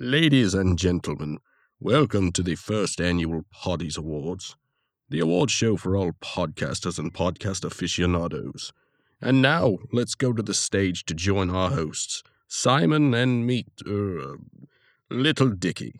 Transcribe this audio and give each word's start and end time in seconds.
Ladies 0.00 0.54
and 0.54 0.78
gentlemen, 0.78 1.38
welcome 1.80 2.30
to 2.30 2.40
the 2.40 2.54
first 2.54 3.00
annual 3.00 3.42
Poddies 3.52 3.98
Awards, 3.98 4.54
the 5.08 5.18
award 5.18 5.50
show 5.50 5.76
for 5.76 5.96
all 5.96 6.12
podcasters 6.12 7.00
and 7.00 7.12
podcast 7.12 7.64
aficionados. 7.64 8.72
And 9.20 9.42
now, 9.42 9.78
let's 9.92 10.14
go 10.14 10.32
to 10.32 10.40
the 10.40 10.54
stage 10.54 11.04
to 11.06 11.14
join 11.14 11.50
our 11.50 11.70
hosts, 11.70 12.22
Simon 12.46 13.12
and 13.12 13.44
meet, 13.44 13.66
uh, 13.84 14.36
Little 15.10 15.50
Dicky. 15.50 15.98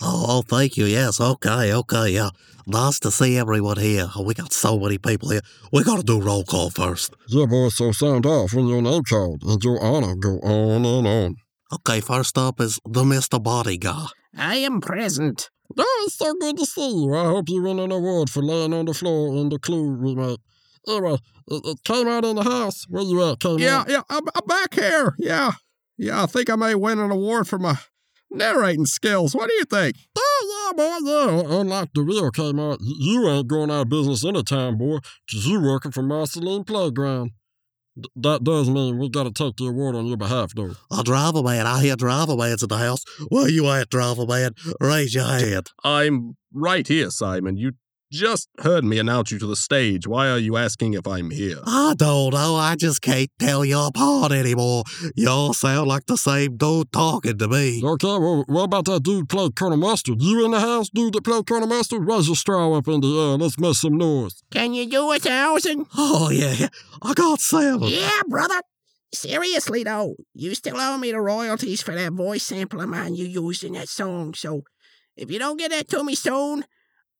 Oh, 0.00 0.24
oh, 0.28 0.42
thank 0.42 0.76
you. 0.76 0.86
Yes, 0.86 1.20
okay, 1.20 1.72
okay, 1.72 2.08
yeah. 2.08 2.30
Nice 2.66 2.98
to 2.98 3.12
see 3.12 3.38
everyone 3.38 3.78
here. 3.78 4.10
Oh, 4.16 4.22
we 4.24 4.34
got 4.34 4.52
so 4.52 4.80
many 4.80 4.98
people 4.98 5.30
here. 5.30 5.42
We 5.72 5.84
gotta 5.84 6.02
do 6.02 6.20
roll 6.20 6.42
call 6.42 6.70
first. 6.70 7.14
Yeah, 7.28 7.46
boy, 7.46 7.68
so 7.68 7.92
sound 7.92 8.26
off 8.26 8.52
when 8.52 8.66
your 8.66 8.82
name 8.82 9.04
called 9.04 9.44
and 9.44 9.62
your 9.62 9.80
honor 9.80 10.16
go 10.16 10.40
on 10.40 10.84
and 10.84 11.06
on. 11.06 11.36
Okay, 11.74 12.00
first 12.00 12.38
up 12.38 12.60
is 12.60 12.78
the 12.84 13.02
Mr. 13.02 13.42
Body 13.42 13.76
guy. 13.76 14.06
I 14.36 14.56
am 14.56 14.80
present. 14.80 15.50
Oh, 15.76 16.04
it's 16.06 16.14
so 16.16 16.34
good 16.40 16.56
to 16.58 16.66
see 16.66 16.88
you. 17.04 17.14
I 17.14 17.24
hope 17.24 17.48
you 17.48 17.62
win 17.62 17.78
an 17.78 17.90
award 17.90 18.30
for 18.30 18.42
laying 18.42 18.72
on 18.72 18.84
the 18.84 18.94
floor 18.94 19.34
in 19.36 19.48
the 19.48 19.58
clue 19.58 19.94
we 19.96 20.14
made. 20.14 20.38
Anyway, 20.86 21.16
it, 21.48 21.62
it 21.64 21.84
came 21.84 22.06
out 22.06 22.24
in 22.24 22.36
the 22.36 22.42
house. 22.44 22.84
Where 22.88 23.02
you 23.02 23.22
at, 23.24 23.40
came 23.40 23.58
Yeah, 23.58 23.80
out? 23.80 23.88
yeah, 23.90 24.02
I'm, 24.10 24.22
I'm 24.34 24.46
back 24.46 24.74
here. 24.74 25.14
Yeah, 25.18 25.52
yeah, 25.96 26.22
I 26.22 26.26
think 26.26 26.50
I 26.50 26.56
may 26.56 26.74
win 26.74 26.98
an 26.98 27.10
award 27.10 27.48
for 27.48 27.58
my 27.58 27.76
narrating 28.30 28.86
skills. 28.86 29.34
What 29.34 29.48
do 29.48 29.54
you 29.54 29.64
think? 29.64 29.96
Oh, 30.16 30.72
yeah, 30.76 30.76
boy, 30.76 31.10
yeah. 31.10 31.40
Uh, 31.56 31.60
unlike 31.60 31.88
the 31.94 32.02
real 32.02 32.30
came 32.30 32.60
out, 32.60 32.78
you 32.80 33.28
ain't 33.28 33.48
going 33.48 33.70
out 33.70 33.82
of 33.82 33.88
business 33.88 34.24
anytime, 34.24 34.76
boy, 34.78 34.98
'cause 35.30 35.46
you 35.46 35.60
working 35.60 35.90
for 35.92 36.02
Marceline 36.02 36.64
Playground. 36.64 37.30
Th- 37.96 38.10
that 38.16 38.44
does 38.44 38.68
mean 38.68 38.98
we 38.98 39.08
gotta 39.08 39.30
take 39.30 39.56
the 39.56 39.66
award 39.66 39.94
on 39.94 40.06
your 40.06 40.16
behalf, 40.16 40.52
though. 40.54 40.74
A 40.90 41.02
driver 41.02 41.42
man. 41.42 41.66
I 41.66 41.80
hear 41.82 41.96
driver 41.96 42.36
man's 42.36 42.62
in 42.62 42.68
the 42.68 42.78
house. 42.78 43.04
Where 43.28 43.48
you 43.48 43.66
at, 43.68 43.90
driver 43.90 44.26
man? 44.26 44.52
Raise 44.80 45.14
your 45.14 45.26
hand. 45.26 45.70
I'm 45.84 46.36
right 46.52 46.86
here, 46.86 47.10
Simon. 47.10 47.56
You 47.56 47.72
just 48.14 48.48
heard 48.60 48.84
me 48.84 48.98
announce 48.98 49.30
you 49.30 49.38
to 49.40 49.46
the 49.46 49.56
stage. 49.56 50.06
Why 50.06 50.30
are 50.30 50.38
you 50.38 50.56
asking 50.56 50.94
if 50.94 51.06
I'm 51.06 51.30
here? 51.30 51.58
I 51.66 51.94
don't 51.98 52.32
know. 52.32 52.56
I 52.56 52.76
just 52.76 53.02
can't 53.02 53.28
tell 53.38 53.64
you 53.64 53.78
apart 53.78 54.32
anymore. 54.32 54.84
Y'all 55.16 55.52
sound 55.52 55.88
like 55.88 56.06
the 56.06 56.16
same 56.16 56.56
dude 56.56 56.92
talking 56.92 57.38
to 57.38 57.48
me. 57.48 57.82
Okay, 57.84 58.06
well, 58.06 58.44
what 58.46 58.64
about 58.64 58.84
that 58.86 59.02
dude 59.02 59.28
played 59.28 59.56
Colonel 59.56 59.76
Mustard? 59.76 60.22
You 60.22 60.44
in 60.44 60.52
the 60.52 60.60
house, 60.60 60.88
dude 60.88 61.14
that 61.14 61.24
played 61.24 61.46
Colonel 61.46 61.68
Mustard? 61.68 62.06
Raise 62.06 62.28
your 62.28 62.36
straw 62.36 62.72
up 62.72 62.88
in 62.88 63.00
the 63.00 63.08
air. 63.08 63.36
Let's 63.36 63.58
make 63.58 63.74
some 63.74 63.98
noise. 63.98 64.42
Can 64.50 64.72
you 64.74 64.88
do 64.88 65.10
a 65.12 65.18
thousand? 65.18 65.86
Oh, 65.96 66.30
yeah. 66.30 66.68
I 67.02 67.14
got 67.14 67.40
seven. 67.40 67.88
Yeah, 67.88 68.20
brother. 68.28 68.62
Seriously, 69.12 69.84
though, 69.84 70.16
you 70.34 70.54
still 70.54 70.76
owe 70.76 70.98
me 70.98 71.12
the 71.12 71.20
royalties 71.20 71.82
for 71.82 71.94
that 71.94 72.12
voice 72.12 72.42
sample 72.42 72.80
of 72.80 72.88
mine 72.88 73.14
you 73.14 73.26
used 73.26 73.64
in 73.64 73.74
that 73.74 73.88
song. 73.88 74.34
So 74.34 74.62
if 75.16 75.30
you 75.30 75.38
don't 75.38 75.56
get 75.56 75.70
that 75.70 75.88
to 75.88 76.02
me 76.02 76.14
soon, 76.14 76.64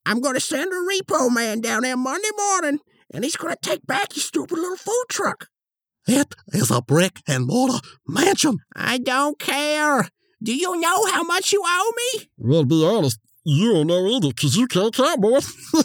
I'm 0.05 0.21
going 0.21 0.35
to 0.35 0.39
send 0.39 0.71
a 0.71 0.75
repo 0.75 1.33
man 1.33 1.61
down 1.61 1.81
there 1.83 1.97
Monday 1.97 2.29
morning, 2.37 2.79
and 3.11 3.23
he's 3.23 3.35
going 3.35 3.53
to 3.53 3.59
take 3.69 3.85
back 3.87 4.15
your 4.15 4.21
stupid 4.23 4.57
little 4.57 4.77
food 4.77 5.05
truck. 5.09 5.47
It 6.07 6.35
is 6.53 6.69
a 6.69 6.81
brick 6.81 7.21
and 7.27 7.47
mortar 7.47 7.79
mansion. 8.07 8.57
I 8.75 8.99
don't 8.99 9.39
care. 9.39 10.07
Do 10.43 10.55
you 10.55 10.79
know 10.79 11.05
how 11.07 11.23
much 11.23 11.51
you 11.51 11.63
owe 11.65 11.93
me? 12.13 12.27
Well, 12.37 12.61
to 12.61 12.67
be 12.67 12.85
honest, 12.85 13.19
you 13.43 13.73
don't 13.73 13.87
know 13.87 14.05
either, 14.07 14.31
'cause 14.33 14.55
you 14.55 14.67
can't 14.67 14.93
count, 14.93 15.21
boy. 15.21 15.39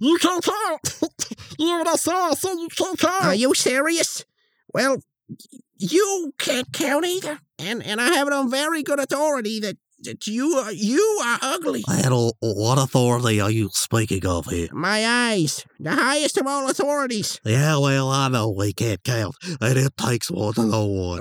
you 0.00 0.18
can't 0.18 0.44
count. 0.44 1.00
you 1.58 1.66
know 1.66 1.78
what 1.78 1.88
I 1.88 1.96
said? 1.96 2.14
I 2.14 2.34
said 2.34 2.54
you 2.54 2.68
can't 2.68 2.98
count. 2.98 3.24
Are 3.24 3.34
you 3.34 3.54
serious? 3.54 4.24
Well, 4.74 4.98
you 5.78 6.32
can't 6.38 6.70
count 6.72 7.04
either, 7.06 7.38
and 7.58 7.82
and 7.82 8.00
I 8.00 8.08
have 8.14 8.26
it 8.26 8.32
on 8.32 8.50
very 8.50 8.82
good 8.82 8.98
authority 8.98 9.60
that 9.60 9.76
you 10.26 10.52
are 10.54 10.72
you 10.72 11.20
are 11.24 11.38
ugly. 11.42 11.84
Uh, 11.88 12.30
what 12.40 12.78
authority 12.78 13.40
are 13.40 13.50
you 13.50 13.70
speaking 13.72 14.24
of 14.26 14.46
here? 14.46 14.68
My 14.72 15.04
eyes, 15.06 15.64
the 15.80 15.94
highest 15.94 16.38
of 16.38 16.46
all 16.46 16.68
authorities. 16.70 17.40
Yeah, 17.44 17.78
well, 17.78 18.10
I 18.10 18.28
know 18.28 18.50
we 18.50 18.72
can't 18.72 19.02
count, 19.02 19.34
and 19.60 19.78
it 19.78 19.96
takes 19.96 20.30
one 20.30 20.54
to 20.54 20.64
know 20.64 20.86
one. 20.86 21.20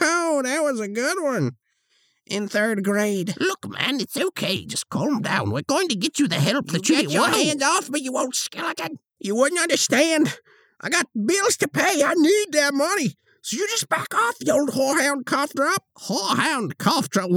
Oh, 0.00 0.42
that 0.44 0.62
was 0.62 0.80
a 0.80 0.88
good 0.88 1.22
one. 1.22 1.52
In 2.26 2.46
third 2.48 2.84
grade. 2.84 3.34
Look, 3.40 3.68
man, 3.68 4.00
it's 4.00 4.16
okay. 4.16 4.64
Just 4.64 4.88
calm 4.88 5.20
down. 5.20 5.50
We're 5.50 5.62
going 5.62 5.88
to 5.88 5.96
get 5.96 6.18
you 6.18 6.28
the 6.28 6.36
help 6.36 6.68
that 6.68 6.88
you 6.88 6.96
Get 6.96 7.10
your 7.10 7.28
your 7.28 7.28
hands 7.28 7.62
off 7.62 7.90
me, 7.90 8.00
you 8.00 8.16
old 8.16 8.34
skeleton. 8.36 8.98
You 9.18 9.34
wouldn't 9.34 9.60
understand. 9.60 10.38
I 10.80 10.88
got 10.90 11.06
bills 11.14 11.56
to 11.58 11.68
pay. 11.68 12.02
I 12.02 12.14
need 12.14 12.52
that 12.52 12.72
money. 12.72 13.16
So 13.42 13.56
you 13.56 13.66
just 13.68 13.88
back 13.88 14.14
off, 14.14 14.34
you 14.40 14.52
old 14.52 14.70
horehound 14.70 15.24
cough 15.24 15.52
drop. 15.54 15.84
Horehound 15.98 16.78
cough 16.78 17.08
drop? 17.08 17.30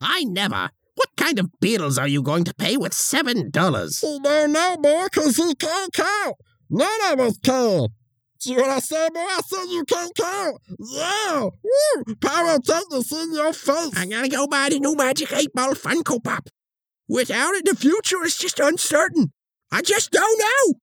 I 0.00 0.24
never. 0.24 0.70
What 0.96 1.10
kind 1.16 1.38
of 1.38 1.50
bills 1.60 1.98
are 1.98 2.08
you 2.08 2.22
going 2.22 2.44
to 2.44 2.54
pay 2.54 2.76
with 2.76 2.94
seven 2.94 3.50
dollars? 3.50 4.00
He 4.00 4.18
don't 4.22 4.52
know, 4.52 4.76
boy, 4.76 5.06
'cause 5.12 5.36
he 5.36 5.54
can't 5.54 5.92
count. 5.92 6.36
None 6.70 7.12
of 7.12 7.20
us 7.20 7.38
can. 7.42 7.88
See 8.38 8.54
what 8.56 8.68
I 8.68 8.78
said, 8.80 9.12
boy? 9.12 9.20
I 9.20 9.40
said 9.46 9.64
you 9.70 9.84
can't 9.84 10.14
count. 10.14 10.56
Yeah. 10.78 11.42
Woo. 11.62 12.14
Pyrotechnics 12.20 13.12
in 13.12 13.34
your 13.34 13.52
face. 13.52 13.96
I 13.96 14.06
gotta 14.06 14.28
go 14.28 14.46
buy 14.46 14.68
the 14.70 14.80
new 14.80 14.94
Magic 14.96 15.32
8 15.32 15.52
Ball 15.54 15.74
Funko 15.74 16.22
Pop. 16.22 16.48
Without 17.08 17.54
it, 17.54 17.64
the 17.64 17.74
future 17.76 18.24
is 18.24 18.36
just 18.36 18.60
uncertain. 18.60 19.32
I 19.70 19.82
just 19.82 20.10
don't 20.10 20.38
know. 20.38 20.74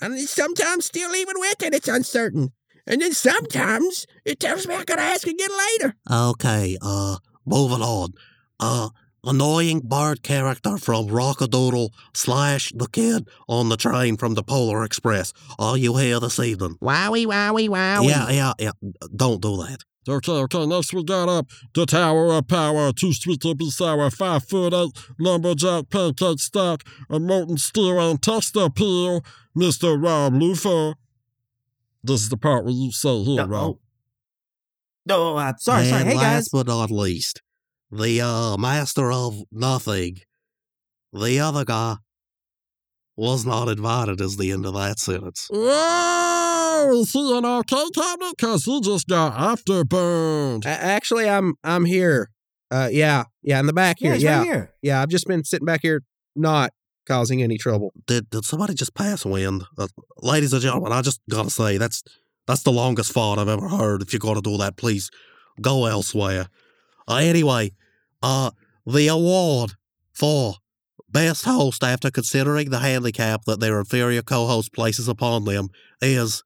And 0.00 0.18
sometimes, 0.28 0.86
still 0.86 1.14
even 1.14 1.34
with 1.38 1.62
it, 1.62 1.74
it's 1.74 1.88
uncertain. 1.88 2.52
And 2.86 3.00
then 3.00 3.12
sometimes 3.12 4.06
it 4.24 4.40
tells 4.40 4.66
me 4.66 4.74
I 4.74 4.84
gotta 4.84 5.02
ask 5.02 5.26
again 5.26 5.48
later. 5.78 5.96
Okay, 6.10 6.76
uh, 6.82 7.16
moving 7.46 7.82
on. 7.82 8.12
Uh, 8.60 8.90
annoying 9.24 9.80
bird 9.80 10.22
character 10.22 10.76
from 10.76 11.06
Rock-a-Doodle 11.06 11.92
slash 12.12 12.72
the 12.74 12.86
kid 12.86 13.28
on 13.48 13.68
the 13.68 13.76
train 13.76 14.16
from 14.16 14.34
the 14.34 14.42
Polar 14.42 14.84
Express. 14.84 15.32
Are 15.58 15.78
you 15.78 15.96
here 15.96 16.20
this 16.20 16.38
evening? 16.38 16.76
Wowie, 16.82 17.26
wowie, 17.26 17.68
wowie. 17.68 18.08
Yeah, 18.08 18.30
yeah, 18.30 18.52
yeah. 18.58 18.72
Don't 19.16 19.40
do 19.40 19.56
that. 19.56 19.78
Okay, 20.06 20.32
okay, 20.32 20.66
next 20.66 20.92
we 20.92 21.02
got 21.02 21.30
up 21.30 21.46
the 21.72 21.86
Tower 21.86 22.34
of 22.34 22.46
Power, 22.46 22.92
too 22.92 23.14
sweet 23.14 23.40
to 23.40 23.54
be 23.54 23.70
sour, 23.70 24.10
five 24.10 24.44
foot 24.44 24.74
eight, 24.74 24.90
lumberjack 25.18 25.88
pancake 25.88 26.40
stack, 26.40 26.82
a 27.08 27.18
molten 27.18 27.56
steel 27.56 27.98
and 27.98 28.20
texture 28.20 28.68
peel, 28.68 29.24
Mr. 29.56 30.00
Rob 30.02 30.34
Lufer. 30.34 30.96
This 32.06 32.20
is 32.20 32.28
the 32.28 32.36
part 32.36 32.64
where 32.64 32.74
you 32.74 32.92
say 32.92 33.22
here, 33.22 33.46
bro. 33.46 33.78
No, 35.06 35.34
Rob. 35.34 35.34
oh, 35.34 35.36
uh, 35.38 35.52
sorry, 35.58 35.86
sorry. 35.86 36.04
Hey, 36.04 36.14
last 36.16 36.22
guys. 36.22 36.48
but 36.52 36.66
not 36.66 36.90
least, 36.90 37.40
the 37.90 38.20
uh 38.20 38.56
master 38.58 39.10
of 39.10 39.42
nothing, 39.50 40.18
the 41.12 41.40
other 41.40 41.64
guy, 41.64 41.96
was 43.16 43.46
not 43.46 43.68
invited. 43.68 44.20
Is 44.20 44.36
the 44.36 44.50
end 44.52 44.66
of 44.66 44.74
that 44.74 44.98
sentence? 44.98 45.48
Whoa! 45.50 46.90
Is 47.00 47.12
he 47.12 47.36
an 47.38 47.44
arcade 47.46 47.88
cabinet? 47.94 48.34
Cause 48.38 48.64
he 48.64 48.80
just 48.82 49.08
got 49.08 49.32
afterburned. 49.34 50.66
A- 50.66 50.68
actually, 50.68 51.28
I'm 51.28 51.54
I'm 51.64 51.86
here. 51.86 52.28
Uh, 52.70 52.88
yeah, 52.90 53.24
yeah, 53.42 53.60
in 53.60 53.66
the 53.66 53.72
back 53.72 53.96
Yeah, 54.00 54.08
here. 54.08 54.14
he's 54.14 54.22
Yeah, 54.24 54.38
right 54.38 54.46
here. 54.46 54.74
yeah. 54.82 55.00
I've 55.02 55.08
just 55.08 55.26
been 55.26 55.44
sitting 55.44 55.64
back 55.66 55.80
here, 55.82 56.02
not 56.36 56.70
causing 57.06 57.42
any 57.42 57.58
trouble. 57.58 57.92
Did 58.06 58.30
did 58.30 58.44
somebody 58.44 58.74
just 58.74 58.94
pass 58.94 59.24
wind? 59.24 59.64
Uh, 59.78 59.88
ladies 60.18 60.52
and 60.52 60.62
gentlemen, 60.62 60.92
I 60.92 61.02
just 61.02 61.20
gotta 61.28 61.50
say 61.50 61.78
that's 61.78 62.02
that's 62.46 62.62
the 62.62 62.72
longest 62.72 63.12
fart 63.12 63.38
I've 63.38 63.48
ever 63.48 63.68
heard. 63.68 64.02
If 64.02 64.12
you're 64.12 64.20
gonna 64.20 64.42
do 64.42 64.56
that, 64.58 64.76
please 64.76 65.10
go 65.60 65.86
elsewhere. 65.86 66.48
Uh, 67.08 67.16
anyway, 67.16 67.72
uh, 68.22 68.50
the 68.86 69.08
award 69.08 69.72
for 70.12 70.54
best 71.10 71.44
host 71.44 71.84
after 71.84 72.10
considering 72.10 72.70
the 72.70 72.80
handicap 72.80 73.44
that 73.44 73.60
their 73.60 73.78
inferior 73.78 74.22
co-host 74.22 74.72
places 74.72 75.08
upon 75.08 75.44
them 75.44 75.68
is 76.00 76.42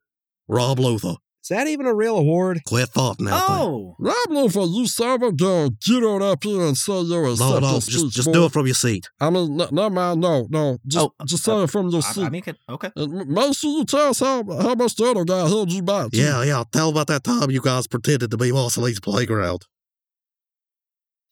Rob 0.46 0.78
Luther. 0.78 1.16
Is 1.50 1.56
that 1.56 1.66
even 1.66 1.86
a 1.86 1.94
real 1.94 2.18
award? 2.18 2.60
Quit 2.66 2.90
farting 2.90 3.30
out 3.30 3.42
Oh, 3.48 3.96
Rob 3.98 4.14
Lufer, 4.28 4.60
you 4.68 4.86
son 4.86 5.22
of 5.22 5.28
a 5.28 5.32
gun, 5.32 5.78
get 5.80 6.04
on 6.04 6.22
up 6.22 6.44
here 6.44 6.60
and 6.60 6.76
say 6.76 6.92
your 7.00 7.04
there. 7.04 7.22
No, 7.22 7.30
acceptance 7.32 7.62
no, 7.62 7.78
speech, 7.80 7.94
just 7.94 8.10
just 8.16 8.26
boy. 8.26 8.32
do 8.34 8.44
it 8.44 8.52
from 8.52 8.66
your 8.66 8.74
seat. 8.74 9.08
I 9.18 9.30
mean, 9.30 9.58
n- 9.58 9.68
never 9.72 9.88
mind, 9.88 10.20
no, 10.20 10.46
no. 10.50 10.76
Just, 10.86 11.06
Oh, 11.06 11.24
just 11.24 11.44
say 11.44 11.52
uh, 11.52 11.62
it 11.62 11.70
from 11.70 11.88
your 11.88 12.02
I, 12.04 12.12
seat. 12.12 12.24
I 12.24 12.28
mean, 12.28 12.42
could- 12.42 12.58
okay. 12.68 12.90
And 12.96 13.28
make 13.28 13.54
sure 13.56 13.70
you 13.70 13.84
tell 13.86 14.10
us 14.10 14.20
how, 14.20 14.44
how 14.44 14.74
much 14.74 14.96
the 14.96 15.04
other 15.10 15.24
guy 15.24 15.48
held 15.48 15.72
you 15.72 15.82
back. 15.82 16.10
too. 16.10 16.18
Yeah, 16.20 16.42
yeah. 16.42 16.64
Tell 16.70 16.90
about 16.90 17.06
that 17.06 17.24
time 17.24 17.50
you 17.50 17.62
guys 17.62 17.86
pretended 17.86 18.30
to 18.30 18.36
be 18.36 18.52
Marceline's 18.52 19.00
playground. 19.00 19.64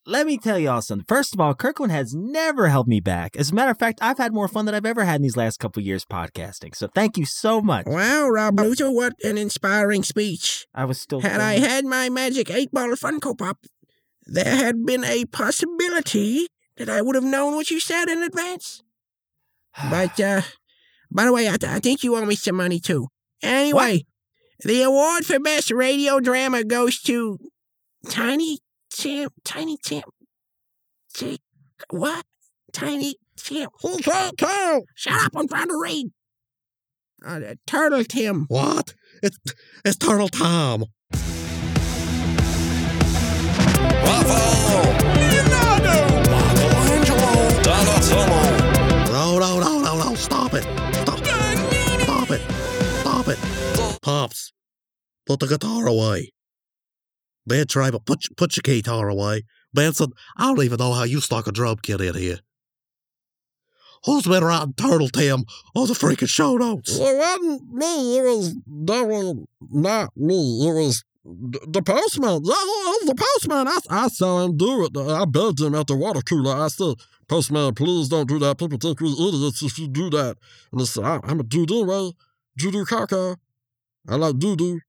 Let 0.09 0.25
me 0.25 0.39
tell 0.39 0.57
y'all 0.57 0.83
something. 0.83 1.05
First 1.09 1.35
of 1.35 1.41
all, 1.41 1.53
Kirkland 1.53 1.91
has 1.91 2.15
never 2.15 2.69
held 2.69 2.87
me 2.87 3.01
back. 3.01 3.37
As 3.37 3.51
a 3.51 3.55
matter 3.57 3.73
of 3.73 3.79
fact, 3.81 3.99
I've 4.01 4.19
had 4.19 4.33
more 4.33 4.47
fun 4.47 4.65
than 4.65 4.73
I've 4.73 4.87
ever 4.87 5.05
had 5.05 5.17
in 5.17 5.23
these 5.23 5.37
last 5.37 5.59
couple 5.59 5.83
years 5.83 6.05
podcasting. 6.05 6.77
So 6.77 6.87
thank 6.87 7.19
you 7.19 7.27
so 7.27 7.61
much. 7.61 7.87
Wow, 7.87 8.29
Rob 8.29 8.61
Luther, 8.61 8.89
what 8.89 9.15
an 9.25 9.37
inspiring 9.37 10.05
speech. 10.05 10.65
I 10.73 10.85
was 10.85 11.01
still. 11.01 11.23
Had 11.23 11.41
I 11.41 11.55
had 11.55 11.85
my 11.85 12.09
magic 12.09 12.53
8 12.53 12.71
Ball 12.71 12.91
Funko 12.91 13.37
Pop, 13.37 13.59
there 14.27 14.55
had 14.55 14.87
been 14.87 15.03
a 15.03 15.25
possibility 15.25 16.47
that 16.77 16.89
I 16.89 17.03
would 17.03 17.17
have 17.17 17.25
known 17.25 17.57
what 17.57 17.73
you 17.73 17.81
said 17.81 18.09
in 18.09 18.23
advance. 18.23 18.83
But, 19.91 20.21
uh, 20.21 20.43
by 21.11 21.25
the 21.25 21.33
way, 21.33 21.49
I, 21.49 21.57
th- 21.57 21.73
I 21.73 21.81
think 21.81 22.05
you 22.05 22.15
owe 22.15 22.25
me 22.25 22.37
some 22.37 22.55
money 22.55 22.79
too. 22.79 23.09
Anyway, 23.43 24.07
the 24.61 24.83
award 24.83 25.27
for 25.27 25.41
best 25.41 25.73
radio 25.73 26.21
drama 26.21 26.63
goes 26.63 27.01
to 27.03 27.39
Tiny 28.09 28.61
Tim, 28.99 29.29
Tiny 29.45 29.77
Tim, 29.85 30.03
Say, 31.09 31.37
what? 31.91 32.25
Tiny 32.73 33.17
Tim. 33.37 33.69
He 33.83 34.03
can't 34.03 34.39
count. 34.39 34.85
Shut 34.95 35.23
up, 35.23 35.33
I'm 35.37 35.47
trying 35.47 35.69
to 35.69 35.79
read. 35.79 36.07
Uh, 37.25 37.41
uh, 37.47 37.55
Turtle 37.67 38.05
Tim. 38.05 38.47
What? 38.49 38.95
It's 39.23 39.37
it's 39.85 39.99
Turtle 39.99 40.29
Tom. 40.29 40.87
Waffle! 44.03 44.93
Leonardo! 45.21 45.97
Michelangelo! 46.31 47.63
Donatello! 47.63 48.43
No, 49.13 49.39
no, 49.39 49.61
no, 49.61 49.81
no, 49.81 50.09
no! 50.09 50.15
Stop 50.15 50.55
it! 50.55 50.65
Stop! 50.95 51.19
Stop 51.19 52.31
it! 52.31 52.41
Stop 53.01 53.29
it! 53.29 53.39
Pops, 54.01 54.53
put 55.27 55.41
the 55.41 55.47
guitar 55.47 55.87
away. 55.87 56.33
Ben 57.47 57.67
Traber, 57.67 58.05
put 58.05 58.27
put 58.37 58.57
your 58.57 58.63
guitar 58.63 59.09
away. 59.09 59.43
Benson, 59.73 60.13
I 60.37 60.47
don't 60.47 60.65
even 60.65 60.79
know 60.79 60.93
how 60.93 61.05
you 61.05 61.21
stuck 61.21 61.47
a 61.47 61.53
drum 61.53 61.77
kit 61.83 62.01
in 62.01 62.15
here. 62.15 62.41
Who's 64.05 64.25
been 64.25 64.45
writing 64.45 64.75
Turtle 64.75 65.09
Tim 65.09 65.45
on 65.75 65.89
the 65.89 65.95
freaking 65.95 66.29
show 66.29 66.57
notes? 66.57 66.97
It 66.97 67.17
wasn't 67.17 67.73
me. 67.73 68.19
It 68.19 68.23
was 68.23 68.55
definitely 68.85 69.45
not 69.71 70.11
me. 70.17 70.69
It 70.69 70.73
was 70.73 71.05
the 71.25 71.83
postman. 71.83 72.43
Was 72.43 73.07
the 73.07 73.15
postman. 73.15 73.69
I, 73.69 73.79
I 73.91 74.09
saw 74.09 74.45
him 74.45 74.57
do 74.57 74.85
it. 74.85 74.97
I 74.97 75.25
begged 75.25 75.61
him 75.61 75.75
at 75.75 75.89
the 75.89 75.97
water 75.97 76.21
cooler. 76.21 76.55
I 76.55 76.69
said, 76.69 76.95
Postman, 77.29 77.75
please 77.75 78.09
don't 78.09 78.29
do 78.29 78.39
that. 78.39 78.59
People 78.59 78.79
think 78.79 79.01
we're 79.01 79.29
idiots 79.29 79.63
if 79.63 79.79
you 79.79 79.89
do 79.89 80.09
that. 80.11 80.37
And 80.71 80.81
he 80.81 80.87
said, 80.87 81.05
I, 81.05 81.19
I'm 81.25 81.41
a 81.41 81.43
dude 81.43 81.73
anyway. 81.73 82.13
Doo-doo 82.57 82.85
caca. 82.85 83.37
I 84.09 84.15
like 84.15 84.39
doo-doo. 84.39 84.81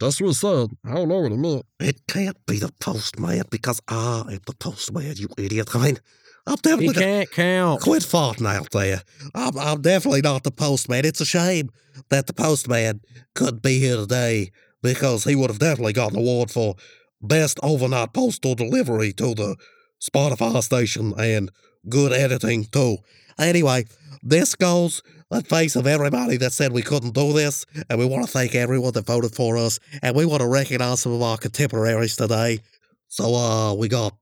That's 0.00 0.20
what 0.20 0.30
it 0.30 0.34
said. 0.34 0.70
I 0.84 0.94
don't 0.94 1.08
know 1.08 1.20
what 1.20 1.32
it 1.32 1.36
meant. 1.36 1.66
It 1.80 2.00
can't 2.08 2.36
be 2.46 2.58
the 2.58 2.72
postman 2.80 3.44
because 3.50 3.80
I 3.88 4.24
am 4.28 4.40
the 4.46 4.54
postman, 4.58 5.14
you 5.16 5.28
idiot. 5.38 5.74
I 5.74 5.78
mean, 5.78 5.98
I'm 6.46 6.56
He 6.56 6.62
definitely 6.62 6.94
can't 6.94 7.30
count. 7.30 7.80
Quit 7.80 8.02
farting 8.02 8.46
out 8.46 8.70
there. 8.72 9.02
I'm, 9.34 9.56
I'm 9.58 9.80
definitely 9.80 10.22
not 10.22 10.42
the 10.42 10.50
postman. 10.50 11.04
It's 11.04 11.20
a 11.20 11.24
shame 11.26 11.70
that 12.10 12.26
the 12.26 12.32
postman 12.34 13.00
couldn't 13.34 13.62
be 13.62 13.78
here 13.78 13.96
today 13.96 14.50
because 14.82 15.24
he 15.24 15.34
would 15.34 15.50
have 15.50 15.58
definitely 15.58 15.94
got 15.94 16.12
an 16.12 16.18
award 16.18 16.50
for 16.50 16.74
best 17.22 17.58
overnight 17.62 18.12
postal 18.12 18.54
delivery 18.54 19.12
to 19.14 19.34
the 19.34 19.56
Spotify 20.02 20.62
station 20.62 21.14
and 21.18 21.50
good 21.88 22.12
editing 22.12 22.64
too. 22.66 22.98
Anyway, 23.38 23.86
this 24.22 24.54
goes 24.54 25.02
in 25.32 25.42
face 25.42 25.76
of 25.76 25.86
everybody 25.86 26.36
that 26.38 26.52
said 26.52 26.72
we 26.72 26.82
couldn't 26.82 27.14
do 27.14 27.32
this, 27.32 27.64
and 27.90 27.98
we 27.98 28.06
want 28.06 28.24
to 28.26 28.30
thank 28.30 28.54
everyone 28.54 28.92
that 28.92 29.06
voted 29.06 29.34
for 29.34 29.56
us, 29.56 29.80
and 30.02 30.14
we 30.16 30.24
want 30.26 30.40
to 30.42 30.46
recognize 30.48 31.00
some 31.00 31.12
of 31.12 31.22
our 31.22 31.36
contemporaries 31.36 32.16
today. 32.16 32.60
So, 33.08 33.34
uh, 33.34 33.74
we 33.74 33.88
got 33.88 34.14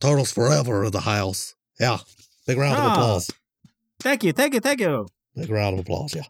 Turtles 0.00 0.32
Forever 0.32 0.84
in 0.84 0.92
the 0.92 1.00
house. 1.00 1.54
Yeah, 1.80 1.98
big 2.46 2.58
round 2.58 2.78
of 2.78 2.84
Ah. 2.84 2.92
applause. 2.92 3.30
Thank 4.00 4.24
you, 4.24 4.32
thank 4.32 4.54
you, 4.54 4.60
thank 4.60 4.80
you. 4.80 5.06
Big 5.34 5.50
round 5.50 5.74
of 5.74 5.80
applause, 5.80 6.14
yeah. 6.14 6.22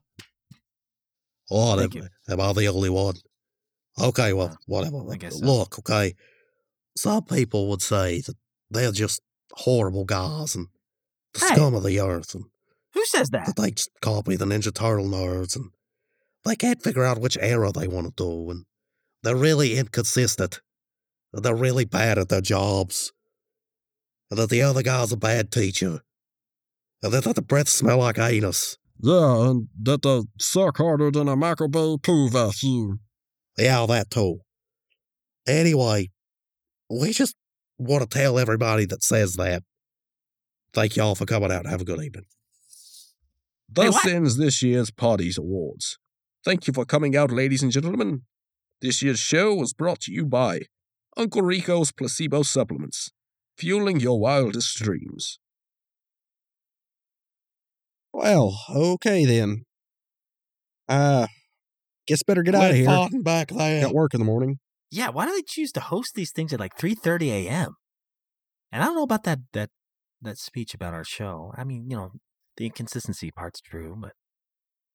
Oh, 1.50 1.76
Thank 1.78 1.96
am, 1.96 2.02
you. 2.02 2.08
am 2.28 2.40
I 2.40 2.52
the 2.52 2.66
only 2.68 2.90
one? 2.90 3.14
Okay, 4.00 4.32
well, 4.32 4.48
Uh, 4.48 4.56
whatever. 4.66 5.10
I 5.10 5.16
guess 5.16 5.38
so. 5.38 5.44
Look, 5.46 5.78
okay, 5.78 6.14
some 6.96 7.24
people 7.24 7.68
would 7.68 7.82
say 7.82 8.20
that 8.22 8.36
they're 8.70 8.92
just 8.92 9.22
horrible 9.52 10.04
guys 10.04 10.54
and 10.54 10.68
the 11.32 11.40
Hey. 11.40 11.54
scum 11.54 11.74
of 11.74 11.82
the 11.84 11.98
earth 12.00 12.34
and 12.34 12.44
Who 12.98 13.04
says 13.04 13.30
that? 13.30 13.46
that 13.46 13.54
they 13.54 13.70
just 13.70 13.90
copy 14.02 14.34
the 14.34 14.44
Ninja 14.44 14.74
Turtle 14.74 15.06
nerds 15.06 15.54
and 15.54 15.70
they 16.44 16.56
can't 16.56 16.82
figure 16.82 17.04
out 17.04 17.20
which 17.20 17.38
era 17.40 17.70
they 17.70 17.86
want 17.86 18.08
to 18.08 18.12
do 18.24 18.50
and 18.50 18.64
they're 19.22 19.36
really 19.36 19.76
inconsistent. 19.76 20.60
and 21.32 21.44
They're 21.44 21.54
really 21.54 21.84
bad 21.84 22.18
at 22.18 22.28
their 22.28 22.40
jobs. 22.40 23.12
And 24.32 24.38
that 24.40 24.50
the 24.50 24.62
other 24.62 24.82
guy's 24.82 25.12
a 25.12 25.16
bad 25.16 25.52
teacher. 25.52 26.00
And 27.00 27.12
that 27.12 27.22
the 27.22 27.40
breath 27.40 27.68
smell 27.68 27.98
like 27.98 28.18
anus. 28.18 28.76
Yeah, 29.00 29.48
and 29.48 29.68
that 29.80 30.02
they 30.02 30.22
suck 30.40 30.78
harder 30.78 31.12
than 31.12 31.28
a 31.28 31.36
Michael 31.36 31.68
poo 31.68 31.98
pool 31.98 32.28
vacuum. 32.30 32.98
Yeah, 33.56 33.86
that 33.86 34.10
too. 34.10 34.40
Anyway, 35.46 36.10
we 36.90 37.12
just 37.12 37.36
want 37.78 38.02
to 38.02 38.18
tell 38.18 38.40
everybody 38.40 38.86
that 38.86 39.04
says 39.04 39.34
that. 39.34 39.62
Thank 40.72 40.96
y'all 40.96 41.14
for 41.14 41.26
coming 41.26 41.52
out. 41.52 41.66
Have 41.66 41.82
a 41.82 41.84
good 41.84 42.02
evening. 42.02 42.24
Thus 43.68 43.94
what? 43.94 44.06
ends 44.06 44.36
this 44.36 44.62
year's 44.62 44.90
Poddies 44.90 45.38
Awards. 45.38 45.98
Thank 46.44 46.66
you 46.66 46.72
for 46.72 46.84
coming 46.84 47.16
out, 47.16 47.30
ladies 47.30 47.62
and 47.62 47.70
gentlemen. 47.70 48.22
This 48.80 49.02
year's 49.02 49.18
show 49.18 49.54
was 49.54 49.72
brought 49.72 50.00
to 50.02 50.12
you 50.12 50.24
by 50.24 50.60
Uncle 51.16 51.42
Rico's 51.42 51.92
Placebo 51.92 52.42
Supplements, 52.42 53.10
fueling 53.56 54.00
your 54.00 54.18
wildest 54.18 54.78
dreams. 54.78 55.38
Well, 58.12 58.58
okay 58.74 59.24
then. 59.24 59.64
Uh, 60.88 61.26
guess 62.06 62.22
better 62.22 62.42
get 62.42 62.54
out 62.54 62.64
of 62.64 62.70
Quit 62.70 62.76
here. 62.76 62.86
farting 62.86 63.22
back 63.22 63.48
there. 63.48 63.82
Got 63.82 63.94
work 63.94 64.14
in 64.14 64.20
the 64.20 64.26
morning. 64.26 64.58
Yeah, 64.90 65.10
why 65.10 65.26
do 65.26 65.32
they 65.32 65.42
choose 65.46 65.72
to 65.72 65.80
host 65.80 66.14
these 66.14 66.32
things 66.32 66.52
at 66.52 66.60
like 66.60 66.78
3:30 66.78 67.28
a.m.? 67.30 67.76
And 68.72 68.82
I 68.82 68.86
don't 68.86 68.96
know 68.96 69.02
about 69.02 69.24
that 69.24 69.40
that 69.52 69.70
that 70.22 70.38
speech 70.38 70.72
about 70.72 70.94
our 70.94 71.04
show. 71.04 71.52
I 71.56 71.64
mean, 71.64 71.90
you 71.90 71.96
know, 71.96 72.12
the 72.58 72.66
inconsistency 72.66 73.30
part's 73.30 73.60
true, 73.60 73.96
but 73.96 74.12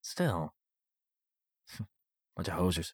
still, 0.01 0.53
bunch 2.35 2.49
of 2.49 2.55
hosers. 2.55 2.91